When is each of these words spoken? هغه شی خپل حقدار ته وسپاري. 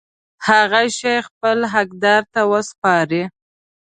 هغه 0.47 0.81
شی 0.97 1.15
خپل 1.27 1.57
حقدار 1.73 2.21
ته 2.33 2.41
وسپاري. 2.51 3.23